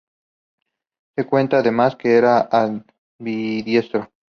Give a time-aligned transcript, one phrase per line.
[1.15, 4.11] Se cuenta, además, que era ambidiestro.